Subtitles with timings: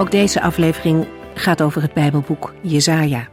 [0.00, 3.28] Ook deze aflevering gaat over het Bijbelboek Jesaja.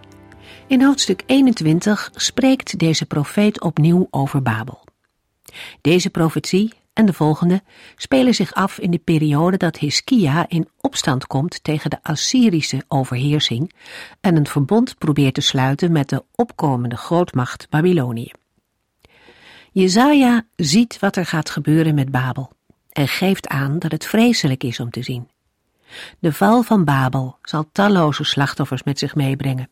[0.67, 4.83] In hoofdstuk 21 spreekt deze profeet opnieuw over Babel.
[5.81, 7.63] Deze profetie en de volgende
[7.95, 13.73] spelen zich af in de periode dat Hiskia in opstand komt tegen de Assyrische overheersing
[14.21, 18.31] en een verbond probeert te sluiten met de opkomende grootmacht Babylonië.
[19.71, 22.51] Jezaja ziet wat er gaat gebeuren met Babel
[22.91, 25.33] en geeft aan dat het vreselijk is om te zien.
[26.19, 29.69] De val van Babel zal talloze slachtoffers met zich meebrengen.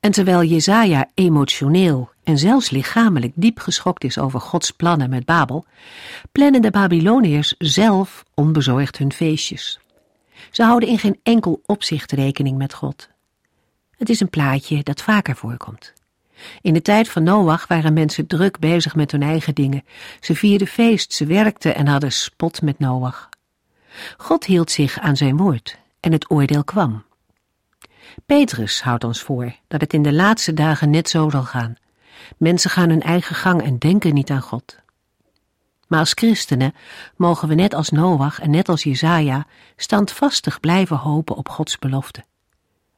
[0.00, 5.66] En terwijl Jezaja emotioneel en zelfs lichamelijk diep geschokt is over Gods plannen met Babel,
[6.32, 9.80] plannen de Babyloniërs zelf onbezorgd hun feestjes.
[10.50, 13.08] Ze houden in geen enkel opzicht rekening met God.
[13.96, 15.92] Het is een plaatje dat vaker voorkomt.
[16.60, 19.84] In de tijd van Noach waren mensen druk bezig met hun eigen dingen.
[20.20, 23.28] Ze vierden feest, ze werkten en hadden spot met Noach.
[24.16, 27.04] God hield zich aan zijn woord en het oordeel kwam.
[28.26, 31.74] Petrus houdt ons voor dat het in de laatste dagen net zo zal gaan.
[32.36, 34.80] Mensen gaan hun eigen gang en denken niet aan God.
[35.88, 36.74] Maar als christenen
[37.16, 42.24] mogen we net als Noach en net als Jezaja standvastig blijven hopen op Gods belofte.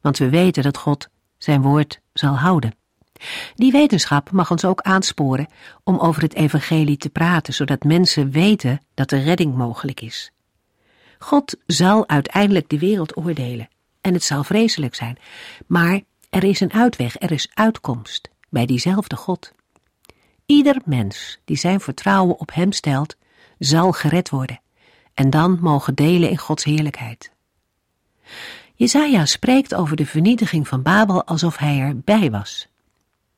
[0.01, 2.75] Want we weten dat God zijn woord zal houden.
[3.55, 5.49] Die wetenschap mag ons ook aansporen
[5.85, 10.33] om over het evangelie te praten, zodat mensen weten dat de redding mogelijk is.
[11.25, 13.69] God zal uiteindelijk de wereld oordelen
[14.01, 15.19] en het zal vreselijk zijn,
[15.67, 19.53] maar er is een uitweg, er is uitkomst bij diezelfde God.
[20.47, 23.17] Ieder mens die zijn vertrouwen op Hem stelt,
[23.59, 24.61] zal gered worden
[25.15, 27.31] en dan mogen delen in Gods heerlijkheid.
[28.75, 32.69] Jezaja spreekt over de vernietiging van Babel alsof hij erbij was.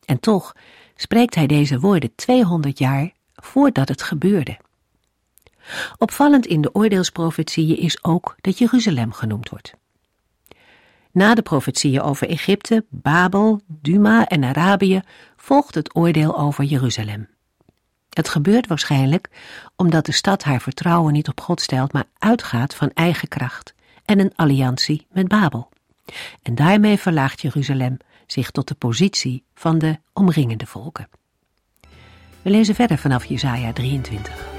[0.04, 0.56] En toch
[0.94, 4.58] spreekt hij deze woorden 200 jaar voordat het gebeurde.
[5.98, 9.74] Opvallend in de oordeelsprofetieën is ook dat Jeruzalem genoemd wordt.
[11.10, 15.00] Na de profetieën over Egypte, Babel, Duma en Arabië
[15.36, 17.28] volgt het oordeel over Jeruzalem.
[18.10, 19.28] Het gebeurt waarschijnlijk
[19.76, 24.20] omdat de stad haar vertrouwen niet op God stelt, maar uitgaat van eigen kracht en
[24.20, 25.68] een alliantie met Babel.
[26.42, 27.96] En daarmee verlaagt Jeruzalem
[28.26, 31.08] zich tot de positie van de omringende volken.
[32.42, 34.55] We lezen verder vanaf Jesaja 23.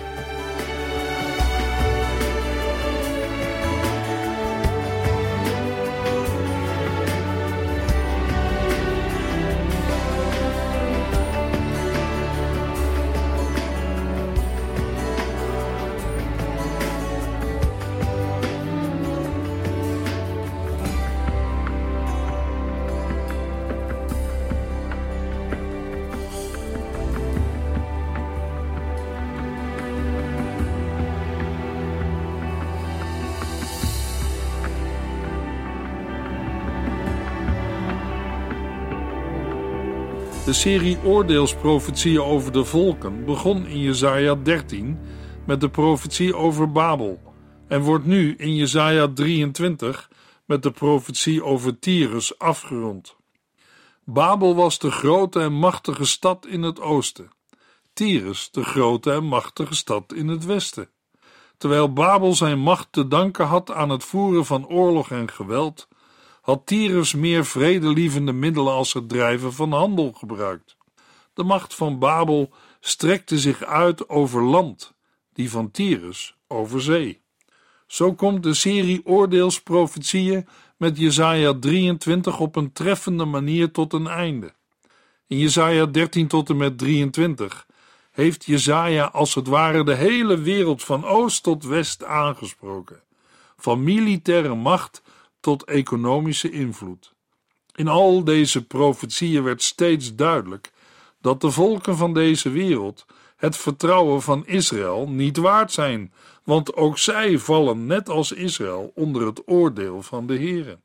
[40.48, 45.00] De serie oordeelsprofetieën over de volken begon in Jesaja 13
[45.46, 47.22] met de profetie over Babel
[47.68, 50.10] en wordt nu in Jesaja 23
[50.46, 53.16] met de profetie over Tyrus afgerond.
[54.04, 57.32] Babel was de grote en machtige stad in het oosten,
[57.94, 60.90] Tyrus de grote en machtige stad in het westen.
[61.58, 65.88] Terwijl Babel zijn macht te danken had aan het voeren van oorlog en geweld,
[66.48, 70.78] had Tyrus meer vredelievende middelen als het drijven van handel gebruikt.
[71.34, 74.94] De macht van Babel strekte zich uit over land,
[75.34, 77.22] die van Tyrus over zee.
[77.88, 80.48] Zo komt de serie oordeelsprofetieën
[80.78, 84.54] met Jesaja 23 op een treffende manier tot een einde.
[85.28, 87.66] In Jesaja 13 tot en met 23
[88.12, 93.02] heeft Jesaja als het ware de hele wereld van oost tot west aangesproken.
[93.58, 95.02] Van militaire macht
[95.48, 97.14] tot economische invloed.
[97.76, 100.72] In al deze profetieën werd steeds duidelijk
[101.22, 103.06] dat de volken van deze wereld
[103.36, 106.14] het vertrouwen van Israël niet waard zijn,
[106.44, 110.80] want ook zij vallen net als Israël onder het oordeel van de Heere.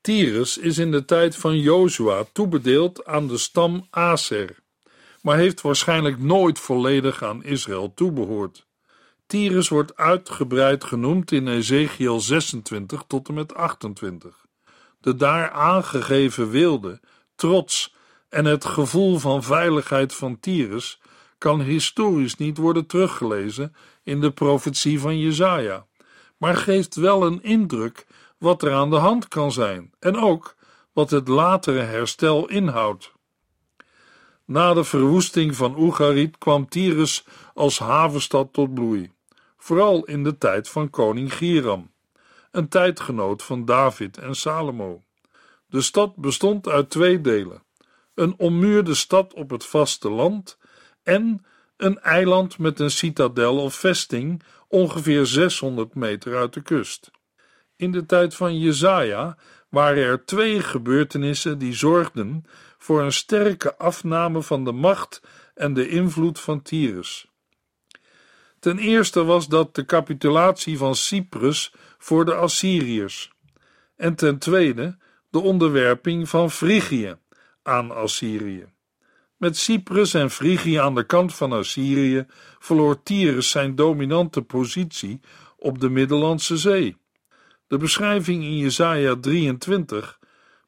[0.00, 4.58] Tyrus is in de tijd van Jozua toebedeeld aan de stam Aser,
[5.22, 8.68] maar heeft waarschijnlijk nooit volledig aan Israël toebehoord.
[9.30, 14.46] Tyrus wordt uitgebreid genoemd in Ezekiel 26 tot en met 28.
[15.00, 17.00] De daar aangegeven wilde,
[17.34, 17.94] trots
[18.28, 21.00] en het gevoel van veiligheid van Tyrus
[21.38, 25.86] kan historisch niet worden teruggelezen in de profetie van Jesaja,
[26.36, 28.06] maar geeft wel een indruk
[28.38, 30.56] wat er aan de hand kan zijn en ook
[30.92, 33.12] wat het latere herstel inhoudt.
[34.44, 37.24] Na de verwoesting van Oegarit kwam Tyrus
[37.54, 39.10] als havenstad tot bloei,
[39.60, 41.90] vooral in de tijd van koning Giram,
[42.50, 45.02] een tijdgenoot van David en Salomo.
[45.66, 47.62] De stad bestond uit twee delen:
[48.14, 50.58] een ommuurde stad op het vasteland
[51.02, 51.44] en
[51.76, 57.10] een eiland met een citadel of vesting ongeveer 600 meter uit de kust.
[57.76, 59.36] In de tijd van Jezaja
[59.68, 62.44] waren er twee gebeurtenissen die zorgden
[62.78, 65.22] voor een sterke afname van de macht
[65.54, 67.29] en de invloed van Tyrus.
[68.60, 73.32] Ten eerste was dat de capitulatie van Cyprus voor de Assyriërs,
[73.96, 74.98] en ten tweede
[75.30, 77.16] de onderwerping van Frigië
[77.62, 78.66] aan Assyrië.
[79.36, 82.26] Met Cyprus en Frigië aan de kant van Assyrië
[82.58, 85.20] verloor Tyrus zijn dominante positie
[85.56, 86.96] op de Middellandse Zee.
[87.66, 90.18] De beschrijving in Jesaja 23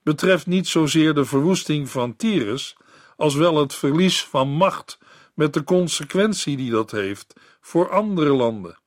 [0.02, 2.76] betreft niet zozeer de verwoesting van Tyrus,
[3.16, 4.98] als wel het verlies van macht
[5.34, 8.78] met de consequentie die dat heeft voor andere landen.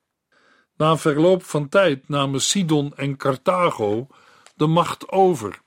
[0.77, 4.07] Na verloop van tijd namen Sidon en Carthago
[4.55, 5.61] de macht over.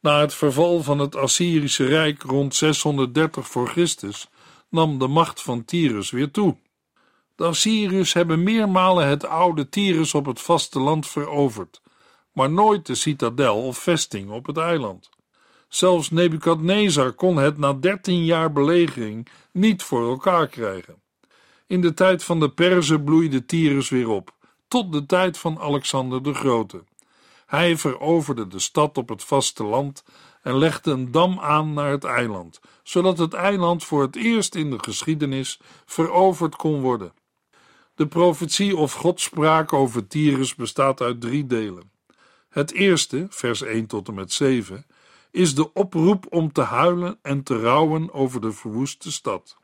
[0.00, 4.28] Na het verval van het Assyrische Rijk rond 630 voor Christus
[4.68, 6.56] nam de macht van Tyrus weer toe.
[7.36, 11.80] De Assyriërs hebben meermalen het oude Tyrus op het vasteland veroverd,
[12.32, 15.08] maar nooit de citadel of vesting op het eiland.
[15.68, 21.02] Zelfs Nebukadnezar kon het na dertien jaar belegering niet voor elkaar krijgen.
[21.66, 24.34] In de tijd van de Perzen bloeide Tyrus weer op,
[24.68, 26.84] tot de tijd van Alexander de Grote.
[27.46, 30.04] Hij veroverde de stad op het vasteland
[30.42, 34.70] en legde een dam aan naar het eiland, zodat het eiland voor het eerst in
[34.70, 37.12] de geschiedenis veroverd kon worden.
[37.94, 41.90] De profetie of godspraak over Tyrus bestaat uit drie delen.
[42.48, 44.86] Het eerste, vers 1 tot en met 7,
[45.30, 49.56] is de oproep om te huilen en te rouwen over de verwoeste stad.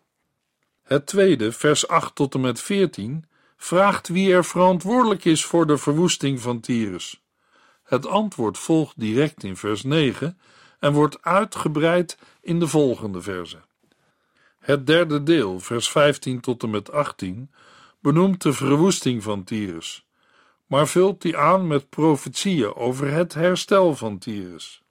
[0.82, 3.24] Het tweede, vers 8 tot en met 14,
[3.56, 7.22] vraagt wie er verantwoordelijk is voor de verwoesting van Tyrus.
[7.84, 10.38] Het antwoord volgt direct in vers 9
[10.78, 13.60] en wordt uitgebreid in de volgende verse.
[14.58, 17.50] Het derde deel, vers 15 tot en met 18,
[18.00, 20.06] benoemt de verwoesting van Tyrus,
[20.66, 24.83] maar vult die aan met profetieën over het herstel van Tyrus.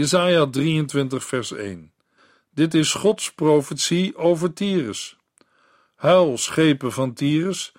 [0.00, 1.92] Jesaja 23, vers 1.
[2.50, 5.16] Dit is Gods profetie over Tyrus.
[5.94, 7.72] Huil, schepen van Tyrus,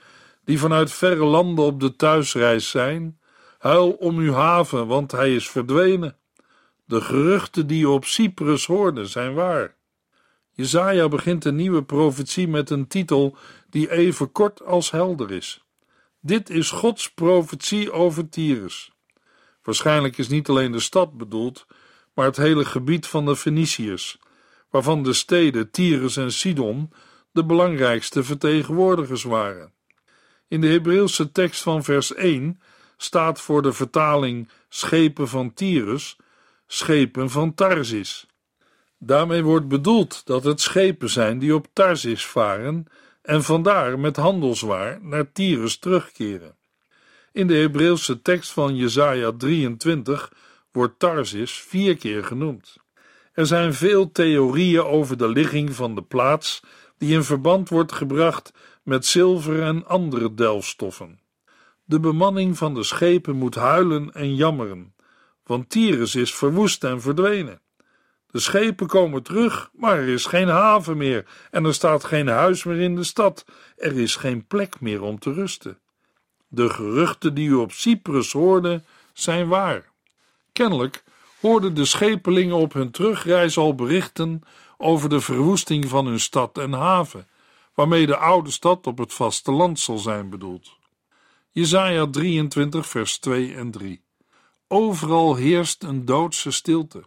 [0.46, 3.20] die vanuit verre landen op de thuisreis zijn.
[3.58, 6.18] Huil om uw haven, want hij is verdwenen.
[6.86, 9.76] De geruchten die je op Cyprus hoorde zijn waar.
[10.52, 13.38] Jezaja begint een nieuwe profetie met een titel
[13.70, 15.64] die even kort als helder is.
[16.20, 18.92] Dit is Gods profetie over Tyrus.
[19.64, 21.66] Waarschijnlijk is niet alleen de stad bedoeld,
[22.14, 24.20] maar het hele gebied van de Feniciërs,
[24.70, 26.94] waarvan de steden Tyrus en Sidon
[27.32, 29.74] de belangrijkste vertegenwoordigers waren.
[30.48, 32.62] In de Hebreeuwse tekst van vers 1
[32.98, 36.18] staat voor de vertaling schepen van Tyrus
[36.68, 38.28] schepen van Tarsis.
[38.98, 42.86] Daarmee wordt bedoeld dat het schepen zijn die op Tarsis varen
[43.22, 46.56] en vandaar met handelswaar naar Tyrus terugkeren.
[47.32, 50.32] In de Hebreeuwse tekst van Jesaja 23
[50.72, 52.78] wordt Tarsis vier keer genoemd.
[53.34, 56.64] Er zijn veel theorieën over de ligging van de plaats
[56.98, 61.20] die in verband wordt gebracht met zilver en andere delfstoffen.
[61.84, 64.96] De bemanning van de schepen moet huilen en jammeren,
[65.44, 67.62] want Tyrus is verwoest en verdwenen.
[68.32, 72.64] De schepen komen terug, maar er is geen haven meer en er staat geen huis
[72.64, 73.46] meer in de stad.
[73.76, 75.80] Er is geen plek meer om te rusten.
[76.48, 79.91] De geruchten die u op Cyprus hoorde, zijn waar.
[80.54, 81.04] Kennelijk
[81.40, 84.42] hoorden de schepelingen op hun terugreis al berichten
[84.78, 87.28] over de verwoesting van hun stad en haven,
[87.74, 90.78] waarmee de oude stad op het vasteland zal zijn bedoeld.
[91.52, 94.04] Jesaja 23 vers 2 en 3
[94.68, 97.04] Overal heerst een doodse stilte.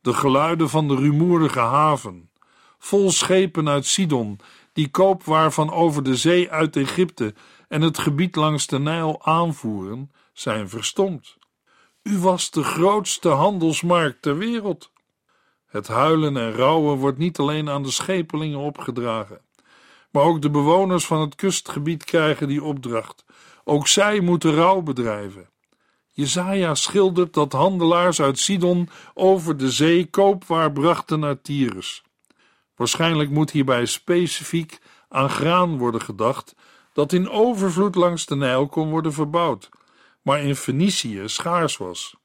[0.00, 2.30] De geluiden van de rumoerige haven,
[2.78, 4.40] vol schepen uit Sidon,
[4.72, 7.34] die koopwaar van over de zee uit Egypte
[7.68, 11.36] en het gebied langs de Nijl aanvoeren, zijn verstomd.
[12.02, 14.90] U was de grootste handelsmarkt ter wereld.
[15.66, 19.40] Het huilen en rouwen wordt niet alleen aan de schepelingen opgedragen.
[20.10, 23.24] Maar ook de bewoners van het kustgebied krijgen die opdracht.
[23.64, 25.48] Ook zij moeten rouw bedrijven.
[26.10, 32.02] Jezaja schildert dat handelaars uit Sidon over de zee koopwaar brachten naar Tyrus.
[32.76, 34.78] Waarschijnlijk moet hierbij specifiek
[35.08, 36.54] aan graan worden gedacht
[36.92, 39.68] dat in overvloed langs de Nijl kon worden verbouwd,
[40.22, 42.16] maar in Fenicië schaars was.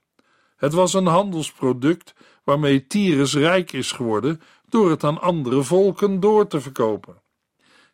[0.56, 2.14] Het was een handelsproduct
[2.44, 7.22] waarmee Tyrus rijk is geworden door het aan andere volken door te verkopen.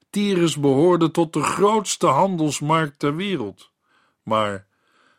[0.10, 3.72] Tyrus behoorde tot de grootste handelsmarkt ter wereld,
[4.24, 4.68] maar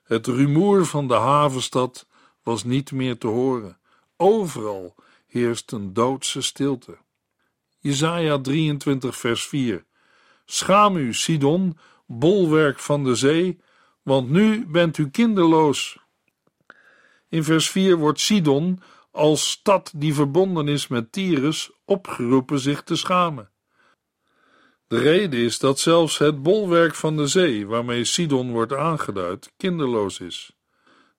[0.05, 2.07] het rumoer van de havenstad
[2.43, 3.79] was niet meer te horen.
[4.17, 4.95] Overal
[5.26, 6.97] heerst een doodse stilte.
[7.79, 9.85] Jesaja 23 vers 4
[10.45, 13.61] Schaam u, Sidon, bolwerk van de zee,
[14.04, 15.99] want nu bent u kinderloos.
[17.28, 22.96] In vers 4 wordt Sidon als stad die verbonden is met Tyrus opgeroepen zich te
[22.96, 23.50] schamen.
[24.87, 30.20] De reden is dat zelfs het bolwerk van de zee, waarmee Sidon wordt aangeduid, kinderloos
[30.20, 30.56] is.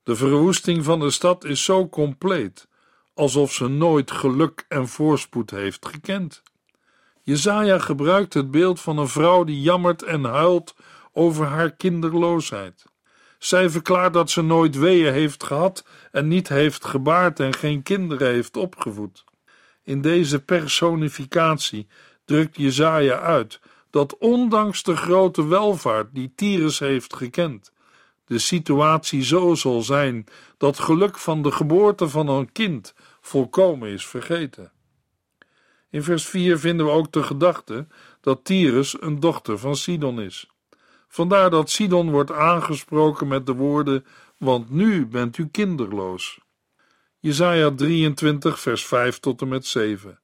[0.03, 2.67] De verwoesting van de stad is zo compleet,
[3.13, 6.43] alsof ze nooit geluk en voorspoed heeft gekend.
[7.21, 10.75] Jezaja gebruikt het beeld van een vrouw die jammert en huilt
[11.15, 12.85] over haar kinderloosheid.
[13.39, 18.27] Zij verklaart dat ze nooit weeën heeft gehad en niet heeft gebaard en geen kinderen
[18.27, 19.23] heeft opgevoed.
[19.83, 21.87] In deze personificatie
[22.25, 27.73] drukt Jezaja uit dat ondanks de grote welvaart die Tyrus heeft gekend,
[28.25, 30.25] de situatie zo zal zijn
[30.57, 34.71] dat geluk van de geboorte van een kind volkomen is vergeten.
[35.89, 37.87] In vers 4 vinden we ook de gedachte
[38.21, 40.49] dat Tyrus een dochter van Sidon is.
[41.15, 44.05] Vandaar dat Sidon wordt aangesproken met de woorden:
[44.37, 46.39] Want nu bent u kinderloos.
[47.19, 50.19] Jesaja 23, vers 5 tot en met 7.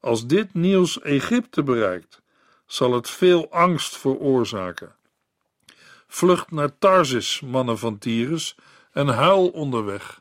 [0.00, 2.22] Als dit nieuws Egypte bereikt,
[2.66, 4.94] zal het veel angst veroorzaken.
[6.06, 8.56] Vlucht naar Tarsis, mannen van Tyrus,
[8.92, 10.20] en huil onderweg.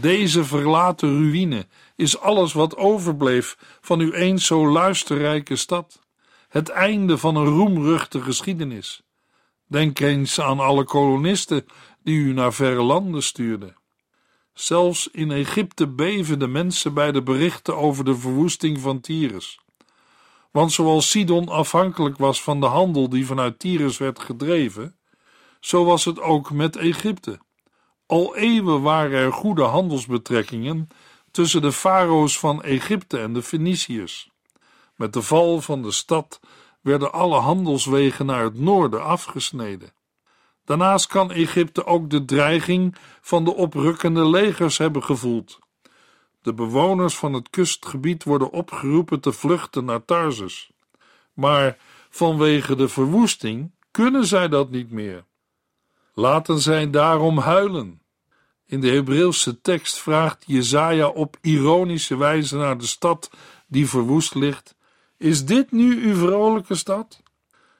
[0.00, 6.00] Deze verlaten ruïne is alles wat overbleef van uw eens zo luisterrijke stad.
[6.48, 9.03] Het einde van een roemruchte geschiedenis.
[9.66, 11.66] Denk eens aan alle kolonisten
[12.02, 13.76] die u naar verre landen stuurden.
[14.52, 19.60] Zelfs in Egypte beven de mensen bij de berichten over de verwoesting van Tyrus.
[20.50, 24.96] Want zoals Sidon afhankelijk was van de handel die vanuit Tyrus werd gedreven,
[25.60, 27.38] zo was het ook met Egypte.
[28.06, 30.88] Al eeuwen waren er goede handelsbetrekkingen
[31.30, 34.30] tussen de farao's van Egypte en de Feniciërs.
[34.96, 36.40] Met de val van de stad
[36.84, 39.92] werden alle handelswegen naar het noorden afgesneden.
[40.64, 45.58] Daarnaast kan Egypte ook de dreiging van de oprukkende legers hebben gevoeld.
[46.42, 50.70] De bewoners van het kustgebied worden opgeroepen te vluchten naar Tarsus.
[51.32, 51.76] Maar
[52.10, 55.24] vanwege de verwoesting kunnen zij dat niet meer.
[56.14, 58.02] Laten zij daarom huilen.
[58.66, 63.30] In de Hebreeuwse tekst vraagt Jezaja op ironische wijze naar de stad
[63.66, 64.73] die verwoest ligt:
[65.24, 67.22] Is dit nu uw vrolijke stad?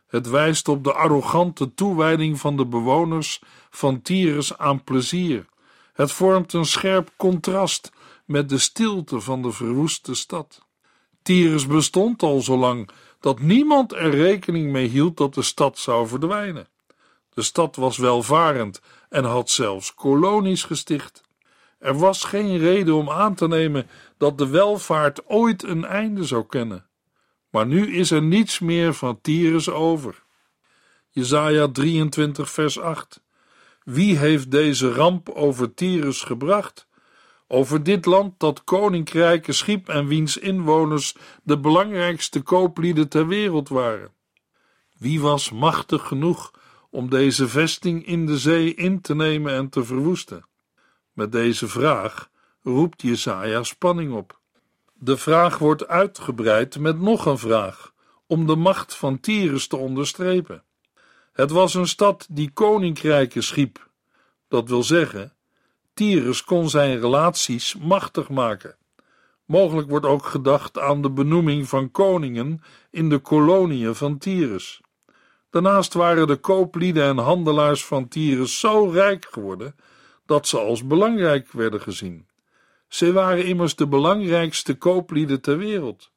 [0.06, 5.46] Het wijst op de arrogante toewijding van de bewoners van Tyrus aan plezier.
[5.92, 7.92] Het vormt een scherp contrast
[8.24, 10.66] met de stilte van de verwoeste stad.
[11.22, 12.88] Tyrus bestond al zo lang
[13.20, 16.68] dat niemand er rekening mee hield dat de stad zou verdwijnen.
[17.30, 21.22] De stad was welvarend en had zelfs kolonies gesticht.
[21.78, 23.86] Er was geen reden om aan te nemen
[24.18, 26.86] dat de welvaart ooit een einde zou kennen.
[27.54, 30.22] Maar nu is er niets meer van Tyrus over.
[31.10, 33.22] Jesaja 23 vers 8
[33.84, 36.88] Wie heeft deze ramp over Tyrus gebracht?
[37.46, 44.12] Over dit land dat koninkrijken schiep en wiens inwoners de belangrijkste kooplieden ter wereld waren.
[44.98, 46.50] Wie was machtig genoeg
[46.90, 50.46] om deze vesting in de zee in te nemen en te verwoesten?
[51.12, 52.30] Met deze vraag
[52.62, 54.42] roept Jesaja spanning op.
[55.04, 57.92] De vraag wordt uitgebreid met nog een vraag,
[58.26, 60.62] om de macht van Tyrus te onderstrepen.
[61.32, 63.88] Het was een stad die koninkrijken schiep,
[64.48, 65.32] dat wil zeggen,
[65.94, 68.76] Tyrus kon zijn relaties machtig maken.
[69.44, 74.80] Mogelijk wordt ook gedacht aan de benoeming van koningen in de koloniën van Tyrus.
[75.50, 79.76] Daarnaast waren de kooplieden en handelaars van Tyrus zo rijk geworden
[80.26, 82.26] dat ze als belangrijk werden gezien.
[82.94, 86.10] Ze waren immers de belangrijkste kooplieden ter wereld.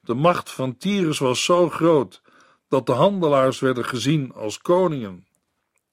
[0.00, 2.22] De macht van Tyrus was zo groot
[2.68, 5.26] dat de handelaars werden gezien als koningen.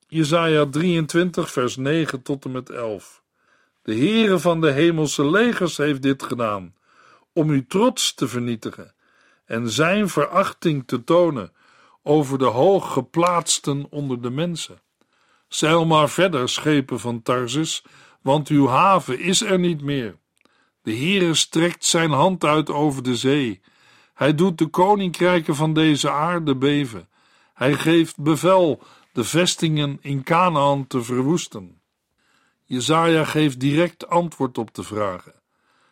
[0.08, 3.24] Jesaja 23 vers 9 tot en met 11
[3.82, 6.76] De Heere van de hemelse legers heeft dit gedaan,
[7.34, 8.94] om uw trots te vernietigen
[9.46, 11.54] en zijn verachting te tonen
[12.04, 14.82] over de hooggeplaatsten onder de mensen.
[15.48, 17.84] Zeil maar verder, schepen van Tarsus,
[18.22, 20.18] want uw haven is er niet meer.
[20.82, 23.62] De Heere strekt zijn hand uit over de zee.
[24.14, 27.10] Hij doet de koninkrijken van deze aarde beven.
[27.54, 28.82] Hij geeft bevel
[29.14, 31.82] de vestingen in Canaan te verwoesten.
[32.66, 35.34] Jezaja geeft direct antwoord op de vragen.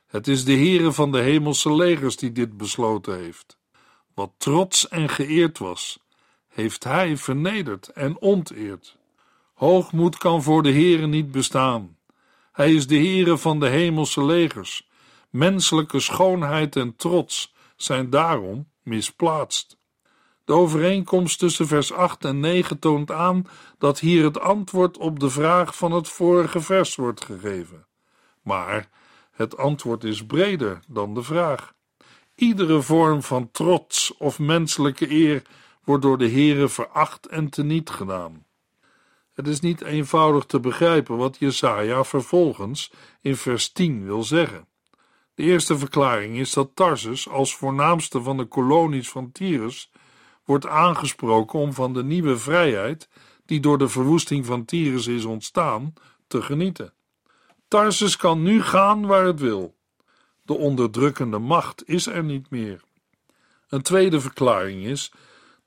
[0.08, 3.58] Het is de Heere van de hemelse legers die dit besloten heeft.
[4.14, 6.00] Wat trots en geëerd was,
[6.48, 8.98] heeft hij vernederd en onteerd.
[9.54, 11.97] Hoogmoed kan voor de Heere niet bestaan.
[12.58, 14.90] Hij is de Heere van de hemelse legers.
[15.30, 19.78] Menselijke schoonheid en trots zijn daarom misplaatst.
[20.46, 23.48] De overeenkomst tussen vers 8 en 9 toont aan
[23.78, 27.86] dat hier het antwoord op de vraag van het vorige vers wordt gegeven.
[28.42, 28.90] Maar
[29.32, 31.74] het antwoord is breder dan de vraag.
[32.36, 35.42] Iedere vorm van trots of menselijke eer
[35.84, 38.47] wordt door de Heere veracht en teniet gedaan.
[39.38, 42.92] Het is niet eenvoudig te begrijpen wat Jesaja vervolgens
[43.22, 44.68] in vers 10 wil zeggen.
[45.34, 49.92] De eerste verklaring is dat Tarsus als voornaamste van de kolonies van Tyrus
[50.46, 53.10] wordt aangesproken om van de nieuwe vrijheid
[53.46, 55.94] die door de verwoesting van Tyrus is ontstaan
[56.28, 56.94] te genieten.
[57.68, 59.76] Tarsus kan nu gaan waar het wil.
[60.42, 62.84] De onderdrukkende macht is er niet meer.
[63.70, 65.12] Een tweede verklaring is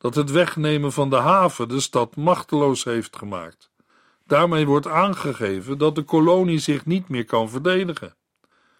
[0.00, 3.70] dat het wegnemen van de haven de stad machteloos heeft gemaakt.
[4.26, 8.14] Daarmee wordt aangegeven dat de kolonie zich niet meer kan verdedigen.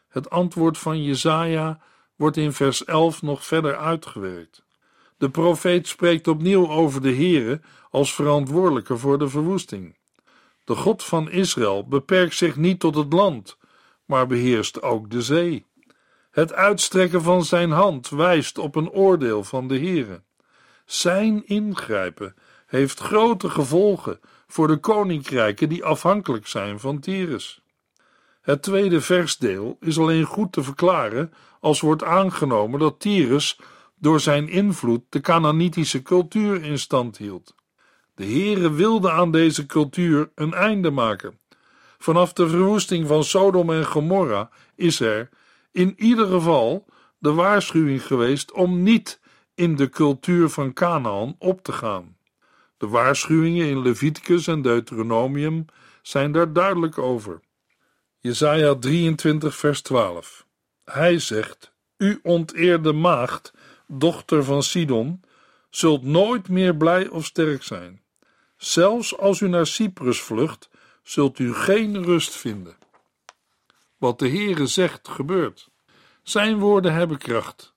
[0.09, 1.81] Het antwoord van Jesaja
[2.17, 4.63] wordt in vers 11 nog verder uitgewerkt.
[5.17, 7.61] De profeet spreekt opnieuw over de Heere
[7.91, 9.97] als verantwoordelijke voor de verwoesting.
[10.65, 13.57] De God van Israël beperkt zich niet tot het land,
[14.05, 15.67] maar beheerst ook de zee.
[16.31, 20.23] Het uitstrekken van zijn hand wijst op een oordeel van de Heere.
[20.91, 22.35] Zijn ingrijpen
[22.67, 27.61] heeft grote gevolgen voor de koninkrijken die afhankelijk zijn van Tyrus.
[28.41, 33.59] Het tweede versdeel is alleen goed te verklaren als wordt aangenomen dat Tyrus
[33.99, 37.55] door zijn invloed de Canaanitische cultuur in stand hield.
[38.15, 41.39] De Heere wilde aan deze cultuur een einde maken.
[41.99, 45.29] Vanaf de verwoesting van Sodom en Gomorra is er,
[45.73, 46.87] in ieder geval,
[47.19, 49.20] de waarschuwing geweest om niet
[49.61, 52.17] in de cultuur van Canaan op te gaan.
[52.77, 55.65] De waarschuwingen in Leviticus en Deuteronomium
[56.03, 57.41] zijn daar duidelijk over.
[58.19, 60.47] Jesaja 23 vers 12
[60.85, 63.53] Hij zegt, U onteerde maagd,
[63.87, 65.21] dochter van Sidon,
[65.71, 68.03] zult nooit meer blij of sterk zijn.
[68.57, 70.71] Zelfs als u naar Cyprus vlucht,
[71.03, 72.77] zult u geen rust vinden.
[73.97, 75.71] Wat de Heere zegt, gebeurt.
[76.23, 77.75] Zijn woorden hebben kracht.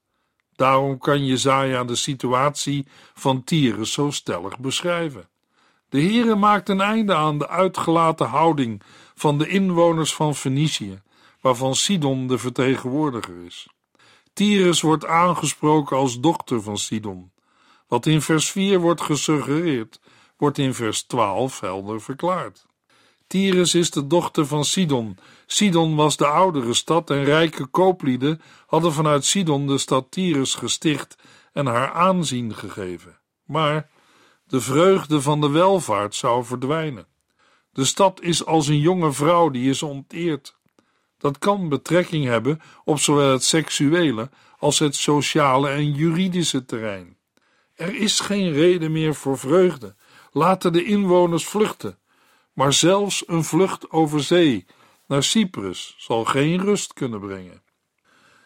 [0.56, 5.28] Daarom kan Jezaja de situatie van Tyrus zo stellig beschrijven.
[5.90, 8.82] De Heere maakt een einde aan de uitgelaten houding
[9.16, 11.02] van de inwoners van Fenicië,
[11.42, 13.68] waarvan Sidon de vertegenwoordiger is.
[14.34, 17.32] Tyrus wordt aangesproken als dochter van Sidon.
[17.88, 20.00] Wat in vers 4 wordt gesuggereerd,
[20.38, 22.66] wordt in vers 12 helder verklaard.
[23.34, 25.18] Tyrus is de dochter van Sidon.
[25.46, 31.16] Sidon was de oudere stad en rijke kooplieden hadden vanuit Sidon de stad Tyrus gesticht
[31.54, 33.20] en haar aanzien gegeven.
[33.46, 33.90] Maar
[34.46, 37.08] de vreugde van de welvaart zou verdwijnen.
[37.72, 40.58] De stad is als een jonge vrouw die is onteerd.
[41.18, 47.18] Dat kan betrekking hebben op zowel het seksuele als het sociale en juridische terrein.
[47.76, 49.96] Er is geen reden meer voor vreugde.
[50.32, 51.98] Laten de inwoners vluchten.
[52.54, 54.66] Maar zelfs een vlucht over zee
[55.08, 57.62] naar Cyprus zal geen rust kunnen brengen.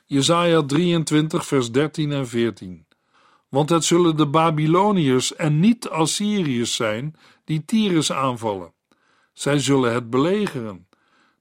[0.05, 2.85] Jesaja 23 vers 13 en 14
[3.49, 8.73] Want het zullen de Babyloniërs en niet Assyriërs zijn die Tyrus aanvallen.
[9.33, 10.87] Zij zullen het belegeren,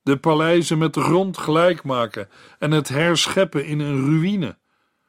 [0.03, 4.59] de paleizen met de grond gelijk maken en het herscheppen in een ruïne.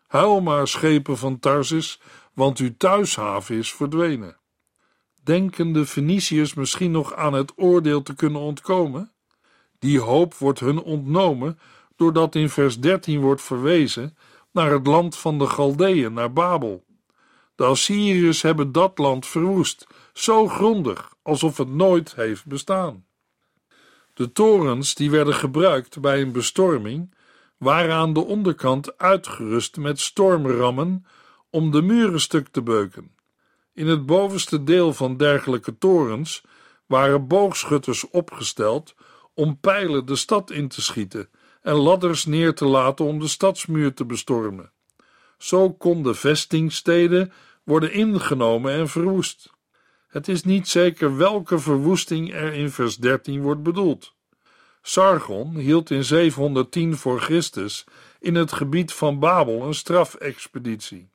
[0.08, 2.02] Huil maar, schepen van Tarsis,
[2.34, 4.38] want uw thuishaven is verdwenen.
[5.28, 9.12] Denken de Feniciërs misschien nog aan het oordeel te kunnen ontkomen?
[9.80, 11.60] Die hoop wordt hun ontnomen
[11.96, 14.18] doordat in vers 13 wordt verwezen
[14.52, 16.84] naar het land van de Galdeën, naar Babel.
[17.56, 23.06] De Assyriërs hebben dat land verwoest, zo grondig alsof het nooit heeft bestaan.
[24.14, 27.14] De torens die werden gebruikt bij een bestorming
[27.58, 31.06] waren aan de onderkant uitgerust met stormrammen
[31.50, 33.16] om de muren stuk te beuken.
[33.78, 36.44] In het bovenste deel van dergelijke torens
[36.86, 38.96] waren boogschutters opgesteld
[39.34, 41.30] om pijlen de stad in te schieten
[41.62, 44.72] en ladders neer te laten om de stadsmuur te bestormen.
[45.38, 47.32] Zo konden vestingsteden
[47.64, 49.54] worden ingenomen en verwoest.
[50.08, 54.14] Het is niet zeker welke verwoesting er in vers 13 wordt bedoeld.
[54.82, 57.84] Sargon hield in 710 voor Christus
[58.20, 61.10] in het gebied van Babel een strafexpeditie.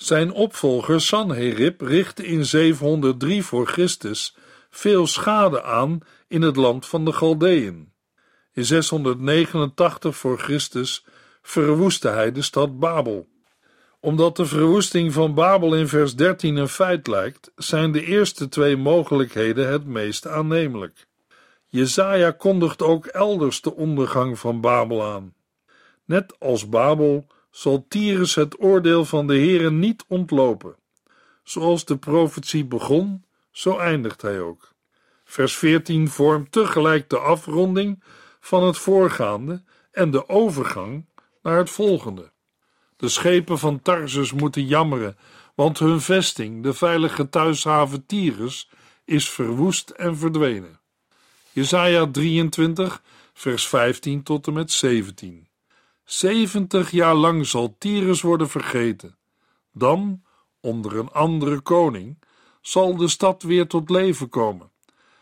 [0.00, 4.36] Zijn opvolger Sanherib richtte in 703 voor Christus
[4.70, 7.92] veel schade aan in het land van de Galdeën.
[8.52, 11.04] In 689 voor Christus
[11.42, 13.28] verwoestte hij de stad Babel.
[14.00, 18.76] Omdat de verwoesting van Babel in vers 13 een feit lijkt, zijn de eerste twee
[18.76, 21.06] mogelijkheden het meest aannemelijk.
[21.66, 25.34] Jezaja kondigt ook elders de ondergang van Babel aan.
[26.04, 30.76] Net als Babel zal Tyrus het oordeel van de Heere niet ontlopen.
[31.42, 34.72] Zoals de profetie begon, zo eindigt hij ook.
[35.24, 38.02] Vers 14 vormt tegelijk de afronding
[38.40, 41.08] van het voorgaande en de overgang
[41.42, 42.32] naar het volgende.
[42.96, 45.16] De schepen van Tarsus moeten jammeren,
[45.54, 48.68] want hun vesting, de veilige thuishaven Tyrus,
[49.04, 50.80] is verwoest en verdwenen.
[51.52, 55.49] Jesaja 23, vers 15 tot en met 17.
[56.10, 59.16] Zeventig jaar lang zal Tyrus worden vergeten.
[59.72, 60.22] Dan,
[60.60, 62.22] onder een andere koning,
[62.60, 64.70] zal de stad weer tot leven komen.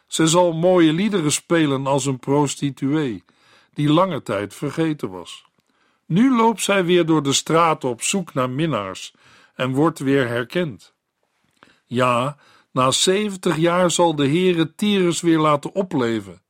[0.06, 3.24] Zij zal mooie liederen spelen als een prostituee,
[3.72, 5.44] die lange tijd vergeten was.
[6.06, 9.14] Nu loopt zij weer door de straten op zoek naar minnaars
[9.54, 10.94] en wordt weer herkend.
[11.86, 12.36] Ja,
[12.70, 16.42] na zeventig jaar zal de Heere Tyrus weer laten opleven.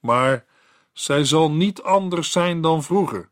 [0.00, 0.44] Maar
[0.92, 3.30] zij zal niet anders zijn dan vroeger.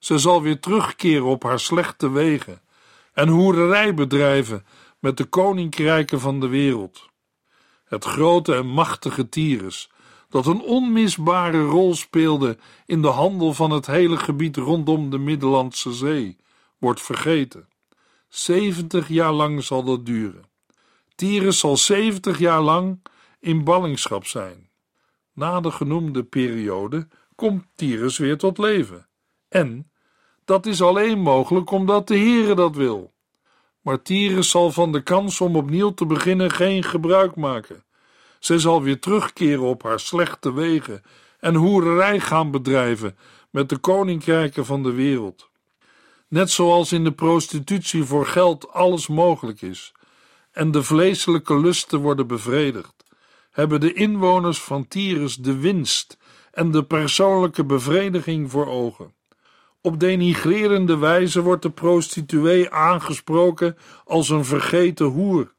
[0.00, 2.62] Ze zal weer terugkeren op haar slechte wegen
[3.12, 4.64] en hoererij bedrijven
[4.98, 7.08] met de koninkrijken van de wereld.
[7.84, 9.90] Het grote en machtige Tyrus,
[10.28, 15.92] dat een onmisbare rol speelde in de handel van het hele gebied rondom de Middellandse
[15.92, 16.36] Zee,
[16.78, 17.68] wordt vergeten.
[18.28, 20.44] Zeventig jaar lang zal dat duren.
[21.14, 23.02] Tyrus zal zeventig jaar lang
[23.40, 24.70] in ballingschap zijn.
[25.32, 29.08] Na de genoemde periode komt Tyrus weer tot leven.
[29.48, 29.89] En
[30.50, 33.12] dat is alleen mogelijk omdat de Heere dat wil.
[33.80, 37.84] Maar Tyrus zal van de kans om opnieuw te beginnen geen gebruik maken.
[38.38, 41.02] Zij zal weer terugkeren op haar slechte wegen
[41.40, 43.16] en hoererij gaan bedrijven
[43.50, 45.50] met de koninkrijken van de wereld.
[46.28, 49.92] Net zoals in de prostitutie voor geld alles mogelijk is
[50.52, 53.04] en de vleeselijke lusten worden bevredigd,
[53.50, 56.16] hebben de inwoners van Tyrus de winst
[56.52, 59.18] en de persoonlijke bevrediging voor ogen.
[59.82, 65.54] Op denigrerende wijze wordt de prostituee aangesproken als een vergeten hoer.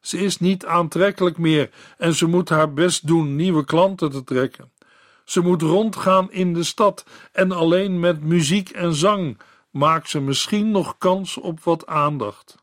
[0.00, 4.72] Ze is niet aantrekkelijk meer en ze moet haar best doen nieuwe klanten te trekken.
[5.24, 9.38] Ze moet rondgaan in de stad en alleen met muziek en zang
[9.70, 12.56] maakt ze misschien nog kans op wat aandacht.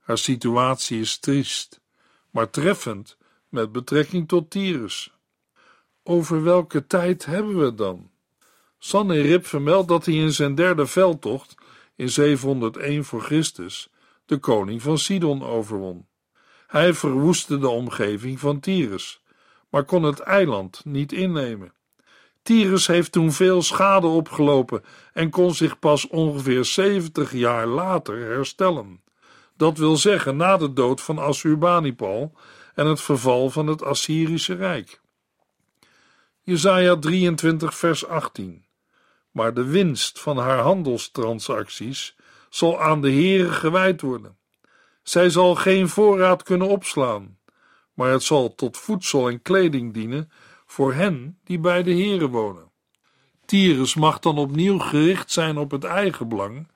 [0.00, 1.80] Haar situatie is triest,
[2.30, 3.16] maar treffend
[3.48, 5.12] met betrekking tot Tyrus.
[6.02, 8.10] Over welke tijd hebben we dan?
[8.86, 11.54] Sanherib vermeldt dat hij in zijn derde veldtocht
[11.96, 13.90] in 701 voor Christus
[14.26, 16.06] de koning van Sidon overwon.
[16.66, 19.22] Hij verwoestte de omgeving van Tyrus,
[19.70, 21.72] maar kon het eiland niet innemen.
[22.42, 29.00] Tyrus heeft toen veel schade opgelopen en kon zich pas ongeveer 70 jaar later herstellen.
[29.56, 32.32] Dat wil zeggen na de dood van Assurbanipal
[32.74, 35.00] en het verval van het Assyrische Rijk.
[36.42, 38.64] Jesaja 23 vers 18
[39.36, 42.16] Maar de winst van haar handelstransacties
[42.48, 44.36] zal aan de Heere gewijd worden.
[45.02, 47.38] Zij zal geen voorraad kunnen opslaan,
[47.94, 50.30] maar het zal tot voedsel en kleding dienen
[50.66, 52.70] voor hen die bij de Heere wonen.
[53.44, 56.68] Tyrus mag dan opnieuw gericht zijn op het eigen belang,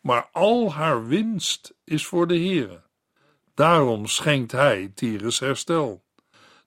[0.00, 2.82] maar al haar winst is voor de Heere.
[3.54, 6.04] Daarom schenkt hij Tyrus herstel.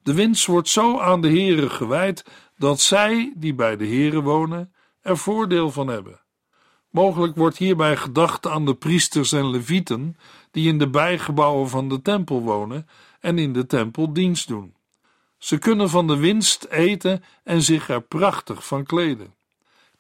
[0.04, 2.26] De winst wordt zo aan de Heere gewijd
[2.58, 6.20] dat zij, die bij de Heere wonen, er voordeel van hebben.
[6.90, 10.18] Mogelijk wordt hierbij gedacht aan de priesters en levieten
[10.52, 12.88] die in de bijgebouwen van de tempel wonen
[13.20, 14.76] en in de tempel dienst doen.
[15.38, 19.34] Ze kunnen van de winst eten en zich er prachtig van kleden.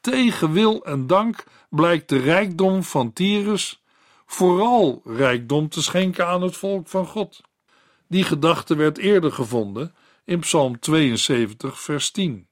[0.01, 3.81] Tegen wil en dank blijkt de rijkdom van Tyrus
[4.25, 7.41] vooral rijkdom te schenken aan het volk van God.
[8.07, 12.47] Die gedachte werd eerder gevonden in Psalm 72, vers 10,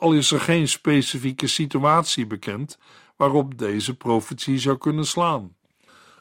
[0.00, 2.78] al is er geen specifieke situatie bekend
[3.16, 5.56] waarop deze profetie zou kunnen slaan.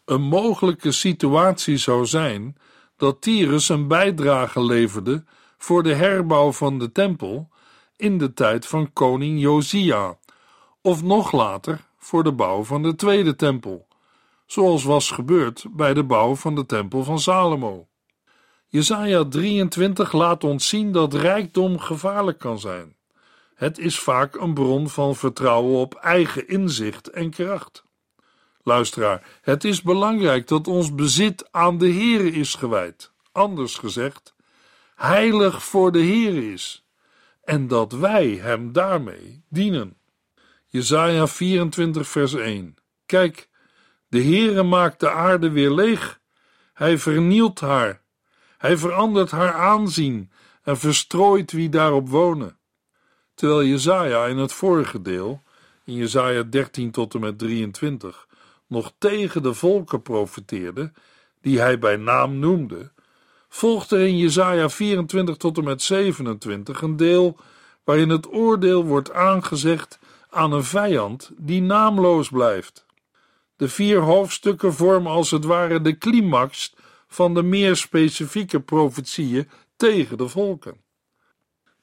[0.05, 2.57] Een mogelijke situatie zou zijn
[2.97, 5.23] dat Tyrus een bijdrage leverde
[5.57, 7.49] voor de herbouw van de tempel
[7.95, 10.17] in de tijd van koning Josia,
[10.81, 13.87] of nog later voor de bouw van de tweede tempel
[14.51, 17.87] zoals was gebeurd bij de bouw van de Tempel van Salomo.
[18.67, 22.95] Jesaja 23 laat ons zien dat rijkdom gevaarlijk kan zijn.
[23.59, 27.83] Het is vaak een bron van vertrouwen op eigen inzicht en kracht.
[28.63, 33.11] Luisteraar, het is belangrijk dat ons bezit aan de Heere is gewijd.
[33.31, 34.35] Anders gezegd,
[34.95, 36.85] heilig voor de Heere is.
[37.43, 39.97] En dat wij hem daarmee dienen.
[40.65, 43.49] Jesaja 24 vers 1 Kijk,
[44.07, 46.19] de Heere maakt de aarde weer leeg.
[46.73, 48.01] Hij vernielt haar.
[48.57, 50.31] Hij verandert haar aanzien
[50.63, 52.58] en verstrooit wie daarop wonen.
[53.39, 55.41] Terwijl Jezaja in het vorige deel,
[55.83, 58.27] in Jezaja 13 tot en met 23,
[58.67, 60.91] nog tegen de volken profeteerde,
[61.41, 62.91] die hij bij naam noemde,
[63.49, 67.37] volgt er in Jezaja 24 tot en met 27 een deel
[67.83, 69.99] waarin het oordeel wordt aangezegd
[70.29, 72.85] aan een vijand die naamloos blijft.
[73.55, 76.73] De vier hoofdstukken vormen als het ware de climax
[77.07, 80.87] van de meer specifieke profetieën tegen de volken.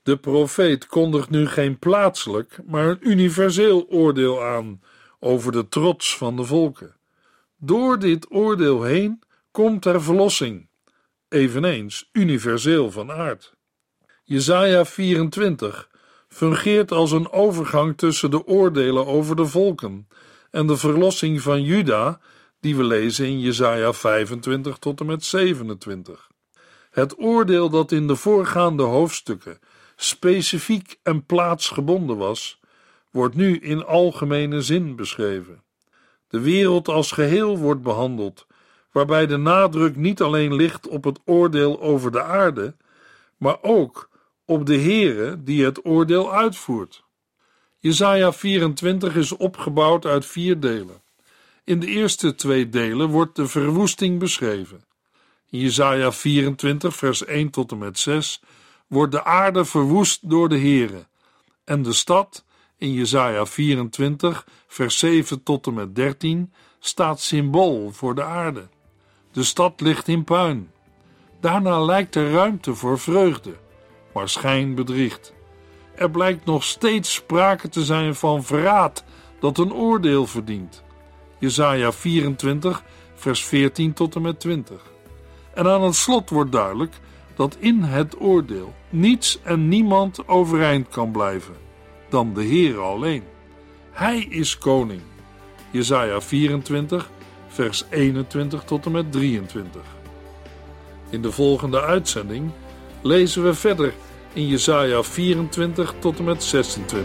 [0.07, 4.83] De profeet kondigt nu geen plaatselijk, maar een universeel oordeel aan
[5.21, 6.97] over de trots van de volken.
[7.57, 10.69] Door dit oordeel heen komt er verlossing,
[11.29, 13.55] eveneens universeel van aard.
[14.25, 15.89] Jesaja 24
[16.29, 20.09] fungeert als een overgang tussen de oordelen over de volken
[20.51, 22.21] en de verlossing van Juda,
[22.61, 26.31] die we lezen in Jesaja 25 tot en met 27.
[26.91, 29.59] Het oordeel dat in de voorgaande hoofdstukken
[29.97, 32.61] specifiek en plaatsgebonden was,
[33.11, 35.63] wordt nu in algemene zin beschreven.
[36.29, 38.47] De wereld als geheel wordt behandeld,
[38.93, 42.75] waarbij de nadruk niet alleen ligt op het oordeel over de aarde,
[43.37, 44.11] maar ook
[44.45, 47.05] op de Heere die het oordeel uitvoert.
[47.79, 51.03] Jesaja 24 is opgebouwd uit vier delen.
[51.65, 54.85] In de eerste twee delen wordt de verwoesting beschreven.
[55.51, 58.41] In Jesaja 24 vers 1 tot en met 6
[58.87, 61.07] wordt de aarde verwoest door de Heere
[61.65, 62.45] en de stad
[62.79, 68.69] in Jesaja 24 vers 7 tot en met 13 staat symbool voor de aarde.
[69.33, 70.71] De stad ligt in puin.
[71.41, 73.57] Daarna lijkt er ruimte voor vreugde,
[74.13, 75.35] maar schijn bedriegt.
[75.95, 79.05] Er blijkt nog steeds sprake te zijn van verraad
[79.41, 80.83] dat een oordeel verdient.
[81.39, 82.83] Jesaja 24
[83.15, 84.83] vers 14 tot en met 20.
[85.55, 86.95] En aan het slot wordt duidelijk
[87.37, 91.55] dat in het oordeel niets en niemand overeind kan blijven
[92.09, 93.23] dan de Heer alleen.
[93.91, 95.01] Hij is koning.
[95.71, 97.11] Jesaja 24
[97.49, 99.83] vers 21 tot en met 23.
[101.11, 102.51] In de volgende uitzending
[103.03, 103.95] lezen we verder
[104.33, 107.05] in Jesaja 24 tot en met 26.